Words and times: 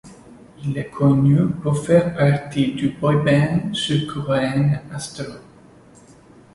Il 0.65 0.79
est 0.79 0.89
connu 0.89 1.45
pour 1.61 1.77
faire 1.85 2.15
partie 2.17 2.71
du 2.73 2.89
boys 2.89 3.17
band 3.23 3.71
sud-coréen 3.71 4.81
Astro. 4.91 5.33